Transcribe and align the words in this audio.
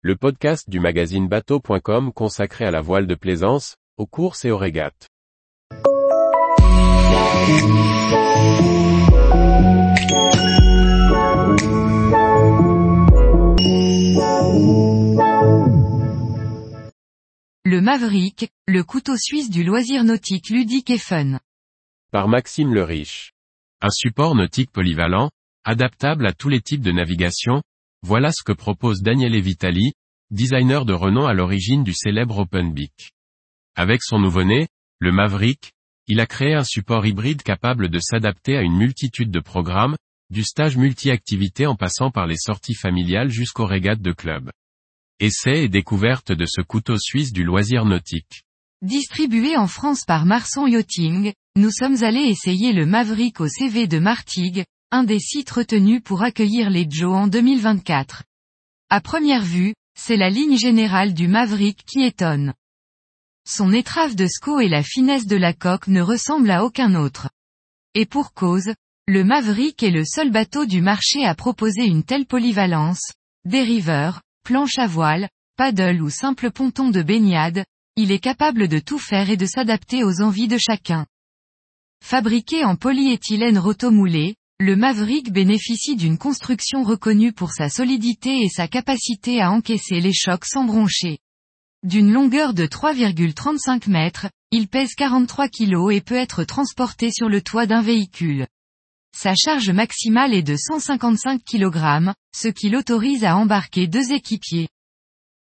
le 0.00 0.14
podcast 0.14 0.70
du 0.70 0.78
magazine 0.78 1.26
bateau.com 1.26 2.12
consacré 2.12 2.64
à 2.64 2.70
la 2.70 2.80
voile 2.80 3.08
de 3.08 3.16
plaisance, 3.16 3.74
aux 3.96 4.06
courses 4.06 4.44
et 4.44 4.52
aux 4.52 4.56
régates. 4.56 5.08
Le 17.64 17.80
Maverick, 17.80 18.50
le 18.68 18.84
couteau 18.84 19.16
suisse 19.16 19.50
du 19.50 19.64
loisir 19.64 20.04
nautique 20.04 20.50
ludique 20.50 20.90
et 20.90 20.98
fun. 20.98 21.40
Par 22.12 22.28
Maxime 22.28 22.72
le 22.72 22.84
Riche. 22.84 23.32
Un 23.80 23.90
support 23.90 24.36
nautique 24.36 24.70
polyvalent, 24.70 25.30
adaptable 25.64 26.24
à 26.28 26.32
tous 26.32 26.48
les 26.48 26.60
types 26.60 26.82
de 26.82 26.92
navigation, 26.92 27.62
voilà 28.02 28.30
ce 28.32 28.42
que 28.42 28.52
propose 28.52 29.02
Daniele 29.02 29.40
Vitali, 29.40 29.92
designer 30.30 30.84
de 30.84 30.92
renom 30.92 31.26
à 31.26 31.34
l'origine 31.34 31.82
du 31.82 31.94
célèbre 31.94 32.38
Open 32.38 32.72
Beak. 32.72 33.12
Avec 33.74 34.02
son 34.02 34.18
nouveau-né, 34.18 34.68
le 34.98 35.12
Maverick, 35.12 35.72
il 36.06 36.20
a 36.20 36.26
créé 36.26 36.54
un 36.54 36.64
support 36.64 37.06
hybride 37.06 37.42
capable 37.42 37.88
de 37.88 37.98
s'adapter 37.98 38.56
à 38.56 38.62
une 38.62 38.76
multitude 38.76 39.30
de 39.30 39.40
programmes, 39.40 39.96
du 40.30 40.42
stage 40.42 40.76
multi-activité 40.76 41.66
en 41.66 41.76
passant 41.76 42.10
par 42.10 42.26
les 42.26 42.36
sorties 42.36 42.74
familiales 42.74 43.30
jusqu'aux 43.30 43.66
régates 43.66 44.02
de 44.02 44.12
club. 44.12 44.50
Essai 45.20 45.64
et 45.64 45.68
découverte 45.68 46.32
de 46.32 46.46
ce 46.46 46.60
couteau 46.60 46.96
suisse 46.98 47.32
du 47.32 47.44
loisir 47.44 47.84
nautique. 47.84 48.42
Distribué 48.82 49.56
en 49.56 49.66
France 49.66 50.04
par 50.04 50.26
Marson 50.26 50.66
Yachting, 50.66 51.32
nous 51.56 51.70
sommes 51.70 52.02
allés 52.04 52.28
essayer 52.28 52.72
le 52.72 52.86
Maverick 52.86 53.40
au 53.40 53.48
CV 53.48 53.88
de 53.88 53.98
Martigues, 53.98 54.64
un 54.90 55.04
des 55.04 55.18
sites 55.18 55.50
retenus 55.50 56.02
pour 56.02 56.22
accueillir 56.22 56.70
les 56.70 56.86
Joe 56.88 57.14
en 57.14 57.26
2024. 57.26 58.22
À 58.88 59.02
première 59.02 59.44
vue, 59.44 59.74
c'est 59.98 60.16
la 60.16 60.30
ligne 60.30 60.56
générale 60.56 61.12
du 61.12 61.28
Maverick 61.28 61.84
qui 61.84 62.02
étonne. 62.02 62.54
Son 63.46 63.72
étrave 63.72 64.14
de 64.14 64.26
SCO 64.26 64.60
et 64.60 64.68
la 64.68 64.82
finesse 64.82 65.26
de 65.26 65.36
la 65.36 65.52
coque 65.52 65.88
ne 65.88 66.00
ressemblent 66.00 66.50
à 66.50 66.64
aucun 66.64 66.94
autre. 66.94 67.28
Et 67.94 68.06
pour 68.06 68.32
cause, 68.32 68.72
le 69.06 69.24
Maverick 69.24 69.82
est 69.82 69.90
le 69.90 70.06
seul 70.06 70.30
bateau 70.30 70.64
du 70.64 70.80
marché 70.80 71.22
à 71.24 71.34
proposer 71.34 71.84
une 71.84 72.02
telle 72.02 72.24
polyvalence, 72.24 73.12
dériveur, 73.44 74.22
planche 74.42 74.78
à 74.78 74.86
voile, 74.86 75.28
paddle 75.56 76.00
ou 76.00 76.08
simple 76.08 76.50
ponton 76.50 76.88
de 76.88 77.02
baignade, 77.02 77.64
il 77.96 78.10
est 78.10 78.20
capable 78.20 78.68
de 78.68 78.78
tout 78.78 78.98
faire 78.98 79.28
et 79.28 79.36
de 79.36 79.46
s'adapter 79.46 80.02
aux 80.02 80.22
envies 80.22 80.48
de 80.48 80.56
chacun. 80.56 81.04
Fabriqué 82.02 82.64
en 82.64 82.76
polyéthylène 82.76 83.58
rotomoulé, 83.58 84.36
le 84.60 84.74
Maverick 84.74 85.30
bénéficie 85.32 85.94
d'une 85.94 86.18
construction 86.18 86.82
reconnue 86.82 87.32
pour 87.32 87.52
sa 87.52 87.68
solidité 87.68 88.42
et 88.42 88.48
sa 88.48 88.66
capacité 88.66 89.40
à 89.40 89.52
encaisser 89.52 90.00
les 90.00 90.12
chocs 90.12 90.44
sans 90.44 90.64
broncher. 90.64 91.18
D'une 91.84 92.10
longueur 92.10 92.54
de 92.54 92.66
3,35 92.66 93.88
mètres, 93.88 94.26
il 94.50 94.66
pèse 94.66 94.94
43 94.96 95.48
kg 95.48 95.92
et 95.92 96.00
peut 96.00 96.16
être 96.16 96.42
transporté 96.42 97.12
sur 97.12 97.28
le 97.28 97.40
toit 97.40 97.66
d'un 97.66 97.82
véhicule. 97.82 98.48
Sa 99.16 99.36
charge 99.36 99.70
maximale 99.70 100.34
est 100.34 100.42
de 100.42 100.56
155 100.56 101.40
kg, 101.44 102.12
ce 102.34 102.48
qui 102.48 102.68
l'autorise 102.68 103.24
à 103.24 103.36
embarquer 103.36 103.86
deux 103.86 104.10
équipiers. 104.10 104.68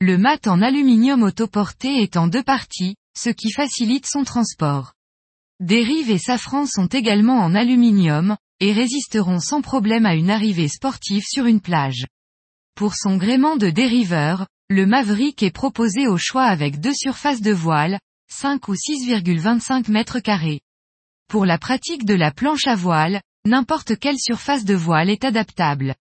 Le 0.00 0.18
mat 0.18 0.48
en 0.48 0.60
aluminium 0.60 1.22
autoporté 1.22 2.02
est 2.02 2.16
en 2.16 2.26
deux 2.26 2.42
parties, 2.42 2.96
ce 3.16 3.30
qui 3.30 3.52
facilite 3.52 4.06
son 4.06 4.24
transport. 4.24 4.94
Dérive 5.60 6.10
et 6.10 6.18
safran 6.18 6.66
sont 6.66 6.86
également 6.86 7.38
en 7.38 7.54
aluminium, 7.54 8.36
et 8.60 8.72
résisteront 8.72 9.40
sans 9.40 9.62
problème 9.62 10.06
à 10.06 10.14
une 10.14 10.30
arrivée 10.30 10.68
sportive 10.68 11.24
sur 11.26 11.46
une 11.46 11.60
plage. 11.60 12.06
Pour 12.74 12.94
son 12.94 13.16
gréement 13.16 13.56
de 13.56 13.70
dériveur, 13.70 14.46
le 14.68 14.86
Maverick 14.86 15.42
est 15.42 15.50
proposé 15.50 16.06
au 16.06 16.16
choix 16.16 16.44
avec 16.44 16.80
deux 16.80 16.94
surfaces 16.94 17.40
de 17.40 17.52
voile, 17.52 17.98
5 18.30 18.68
ou 18.68 18.74
6,25 18.74 19.90
mètres 19.90 20.20
carrés. 20.20 20.60
Pour 21.28 21.46
la 21.46 21.58
pratique 21.58 22.04
de 22.04 22.14
la 22.14 22.30
planche 22.30 22.66
à 22.66 22.74
voile, 22.74 23.20
n'importe 23.44 23.98
quelle 23.98 24.18
surface 24.18 24.64
de 24.64 24.74
voile 24.74 25.10
est 25.10 25.24
adaptable. 25.24 25.94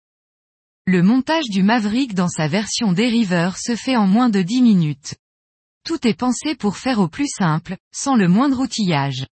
Le 0.85 1.03
montage 1.03 1.49
du 1.49 1.63
Maverick 1.63 2.13
dans 2.13 2.29
sa 2.29 2.47
version 2.47 2.93
dériveur 2.93 3.57
se 3.57 3.75
fait 3.75 3.97
en 3.97 4.07
moins 4.07 4.29
de 4.29 4.41
10 4.41 4.61
minutes. 4.61 5.15
Tout 5.83 6.05
est 6.07 6.17
pensé 6.17 6.55
pour 6.55 6.77
faire 6.77 6.99
au 6.99 7.07
plus 7.07 7.27
simple, 7.27 7.77
sans 7.93 8.15
le 8.15 8.27
moindre 8.27 8.59
outillage. 8.59 9.25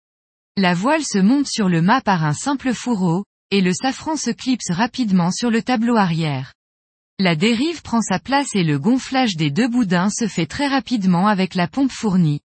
La 0.56 0.76
voile 0.76 1.04
se 1.04 1.18
monte 1.18 1.48
sur 1.48 1.68
le 1.68 1.82
mât 1.82 2.02
par 2.02 2.24
un 2.24 2.34
simple 2.34 2.74
fourreau, 2.74 3.26
et 3.50 3.60
le 3.60 3.74
safran 3.74 4.18
se 4.18 4.30
clipse 4.30 4.70
rapidement 4.70 5.32
sur 5.32 5.50
le 5.50 5.64
tableau 5.64 5.96
arrière. 5.96 6.54
La 7.18 7.36
dérive 7.36 7.82
prend 7.82 8.02
sa 8.02 8.20
place 8.20 8.54
et 8.54 8.64
le 8.64 8.78
gonflage 8.78 9.36
des 9.36 9.50
deux 9.50 9.68
boudins 9.68 10.10
se 10.12 10.28
fait 10.28 10.46
très 10.46 10.68
rapidement 10.68 11.28
avec 11.28 11.56
la 11.56 11.68
pompe 11.68 11.92
fournie. 11.92 12.42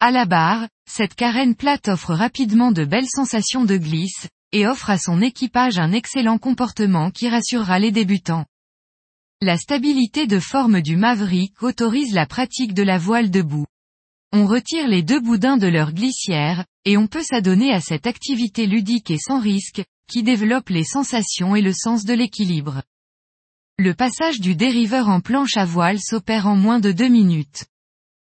À 0.00 0.10
la 0.10 0.24
barre, 0.24 0.66
cette 0.90 1.14
carène 1.14 1.54
plate 1.54 1.88
offre 1.88 2.14
rapidement 2.14 2.72
de 2.72 2.86
belles 2.86 3.08
sensations 3.08 3.66
de 3.66 3.76
glisse, 3.76 4.28
et 4.52 4.66
offre 4.66 4.88
à 4.88 4.96
son 4.96 5.20
équipage 5.20 5.78
un 5.78 5.92
excellent 5.92 6.38
comportement 6.38 7.10
qui 7.10 7.28
rassurera 7.28 7.78
les 7.78 7.92
débutants. 7.92 8.46
La 9.42 9.58
stabilité 9.58 10.26
de 10.26 10.38
forme 10.38 10.80
du 10.80 10.96
Maverick 10.96 11.62
autorise 11.62 12.14
la 12.14 12.24
pratique 12.24 12.72
de 12.72 12.82
la 12.82 12.96
voile 12.96 13.30
debout. 13.30 13.66
On 14.32 14.46
retire 14.46 14.88
les 14.88 15.02
deux 15.02 15.20
boudins 15.20 15.56
de 15.56 15.66
leur 15.66 15.92
glissière, 15.92 16.64
et 16.84 16.96
on 16.96 17.06
peut 17.06 17.22
s'adonner 17.22 17.72
à 17.72 17.80
cette 17.80 18.06
activité 18.06 18.66
ludique 18.66 19.10
et 19.10 19.18
sans 19.18 19.40
risque, 19.40 19.82
qui 20.08 20.22
développe 20.22 20.70
les 20.70 20.84
sensations 20.84 21.54
et 21.54 21.62
le 21.62 21.72
sens 21.72 22.04
de 22.04 22.14
l'équilibre. 22.14 22.82
Le 23.78 23.94
passage 23.94 24.40
du 24.40 24.56
dériveur 24.56 25.08
en 25.08 25.20
planche 25.20 25.56
à 25.56 25.64
voile 25.64 26.00
s'opère 26.00 26.46
en 26.46 26.56
moins 26.56 26.80
de 26.80 26.92
deux 26.92 27.08
minutes. 27.08 27.64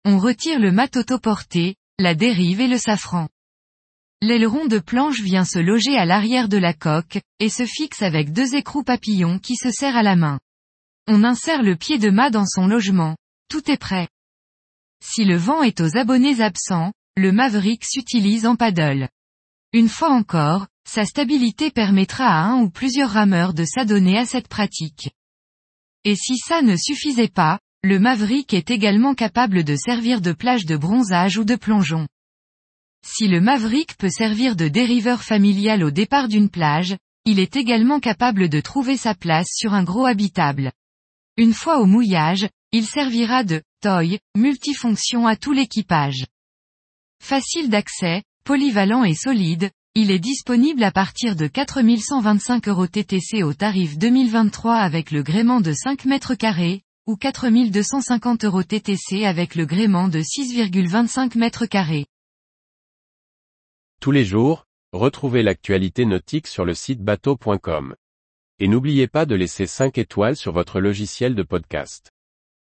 On 0.04 0.18
retire 0.18 0.60
le 0.60 0.72
mat 0.72 0.98
autoporté, 0.98 1.76
la 2.00 2.16
dérive 2.16 2.62
et 2.62 2.68
le 2.68 2.78
safran. 2.78 3.30
L'aileron 4.22 4.66
de 4.66 4.80
planche 4.80 5.22
vient 5.22 5.46
se 5.46 5.60
loger 5.60 5.98
à 5.98 6.06
l'arrière 6.06 6.50
de 6.50 6.58
la 6.58 6.74
coque, 6.74 7.20
et 7.40 7.50
se 7.50 7.66
fixe 7.66 8.02
avec 8.02 8.34
deux 8.34 8.56
écrous 8.56 8.84
papillons 8.84 9.40
qui 9.40 9.56
se 9.56 9.72
serrent 9.72 9.98
à 9.98 10.04
la 10.04 10.16
main. 10.16 10.40
On 11.08 11.24
insère 11.24 11.62
le 11.62 11.76
pied 11.76 12.00
de 12.00 12.10
mât 12.10 12.32
dans 12.32 12.46
son 12.46 12.68
logement. 12.68 13.16
Tout 13.50 13.70
est 13.70 13.78
prêt. 13.78 14.08
Si 15.04 15.24
le 15.24 15.38
vent 15.38 15.62
est 15.62 15.80
aux 15.82 15.98
abonnés 15.98 16.42
absents, 16.42 16.92
le 17.18 17.32
Maverick 17.32 17.86
s'utilise 17.86 18.46
en 18.46 18.58
paddle. 18.58 19.08
Une 19.72 19.88
fois 19.88 20.10
encore, 20.10 20.68
sa 20.86 21.06
stabilité 21.06 21.72
permettra 21.72 22.26
à 22.26 22.44
un 22.44 22.62
ou 22.62 22.70
plusieurs 22.70 23.12
rameurs 23.12 23.54
de 23.54 23.64
s'adonner 23.64 24.18
à 24.18 24.26
cette 24.26 24.50
pratique. 24.50 25.12
Et 26.04 26.16
si 26.16 26.38
ça 26.38 26.62
ne 26.62 26.76
suffisait 26.76 27.30
pas, 27.30 27.60
le 27.84 28.00
Maverick 28.00 28.54
est 28.54 28.70
également 28.70 29.16
capable 29.16 29.64
de 29.64 29.78
servir 29.78 30.20
de 30.20 30.34
plage 30.34 30.66
de 30.66 30.76
bronzage 30.76 31.38
ou 31.38 31.46
de 31.46 31.56
plongeon. 31.56 32.06
Si 33.08 33.30
le 33.30 33.40
Maverick 33.40 33.96
peut 33.98 34.10
servir 34.10 34.58
de 34.58 34.68
dériveur 34.68 35.24
familial 35.24 35.84
au 35.84 35.92
départ 35.92 36.28
d'une 36.28 36.50
plage, 36.50 36.98
il 37.24 37.40
est 37.40 37.56
également 37.56 38.02
capable 38.02 38.50
de 38.50 38.60
trouver 38.60 38.98
sa 38.98 39.16
place 39.16 39.48
sur 39.56 39.74
un 39.74 39.84
gros 39.84 40.06
habitable. 40.06 40.72
Une 41.38 41.54
fois 41.54 41.80
au 41.80 41.86
mouillage, 41.86 42.48
il 42.74 42.86
servira 42.86 43.44
de 43.44 43.62
toy, 43.82 44.20
multifonction 44.36 45.28
à 45.28 45.36
tout 45.38 45.54
l'équipage. 45.54 46.26
Facile 47.28 47.72
d'accès, 47.72 48.22
polyvalent 48.44 49.04
et 49.04 49.16
solide, 49.16 49.72
il 49.96 50.12
est 50.12 50.20
disponible 50.20 50.84
à 50.84 50.92
partir 50.92 51.36
de 51.36 51.48
4125 51.48 52.68
euros 52.68 52.86
TTC 52.86 53.42
au 53.42 53.52
tarif 53.56 53.98
2023 53.98 54.76
avec 54.76 55.10
le 55.10 55.24
gréement 55.24 55.60
de 55.60 55.74
5 55.74 56.06
mètres 56.06 56.36
carrés, 56.36 56.84
ou 57.08 57.16
4250 57.16 58.46
euros 58.46 58.62
TTC 58.62 59.26
avec 59.26 59.56
le 59.56 59.66
gréement 59.66 60.08
de 60.08 60.20
6,25 60.20 61.36
mètres 61.36 61.66
carrés. 61.66 62.06
Tous 64.00 64.12
les 64.12 64.24
jours, 64.24 64.68
retrouvez 64.94 65.42
l'actualité 65.42 66.06
nautique 66.06 66.46
sur 66.46 66.64
le 66.64 66.76
site 66.76 67.02
bateau.com. 67.02 67.96
Et 68.60 68.68
n'oubliez 68.68 69.08
pas 69.08 69.26
de 69.26 69.34
laisser 69.34 69.66
5 69.66 69.98
étoiles 69.98 70.36
sur 70.36 70.52
votre 70.52 70.80
logiciel 70.80 71.34
de 71.34 71.42
podcast. 71.42 72.12